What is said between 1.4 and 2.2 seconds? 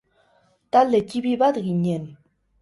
bat ginen.